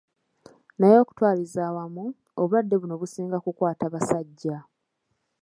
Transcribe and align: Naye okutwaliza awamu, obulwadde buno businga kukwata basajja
Naye 0.79 0.95
okutwaliza 1.03 1.59
awamu, 1.69 2.05
obulwadde 2.41 2.75
buno 2.81 2.95
businga 3.01 3.37
kukwata 3.45 3.85
basajja 3.93 4.57